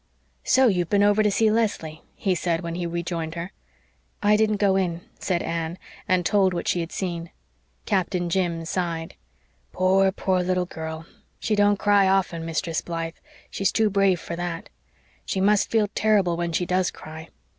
"So 0.43 0.67
you've 0.67 0.89
been 0.89 1.03
over 1.03 1.21
to 1.21 1.29
see 1.29 1.51
Leslie," 1.51 2.01
he 2.15 2.33
said, 2.33 2.61
when 2.61 2.73
he 2.73 2.87
rejoined 2.87 3.35
her. 3.35 3.51
"I 4.23 4.35
didn't 4.35 4.55
go 4.57 4.75
in," 4.75 5.01
said 5.19 5.43
Anne, 5.43 5.77
and 6.07 6.25
told 6.25 6.55
what 6.55 6.67
she 6.67 6.79
had 6.79 6.91
seen. 6.91 7.29
Captain 7.85 8.27
Jim 8.27 8.65
sighed. 8.65 9.13
"Poor, 9.71 10.11
poor, 10.11 10.41
little 10.41 10.65
girl! 10.65 11.05
She 11.39 11.55
don't 11.55 11.77
cry 11.77 12.07
often, 12.07 12.43
Mistress 12.43 12.81
Blythe 12.81 13.17
she's 13.51 13.71
too 13.71 13.91
brave 13.91 14.19
for 14.19 14.35
that. 14.35 14.69
She 15.23 15.39
must 15.39 15.69
feel 15.69 15.87
terrible 15.93 16.35
when 16.35 16.51
she 16.51 16.65
does 16.65 16.89
cry. 16.89 17.29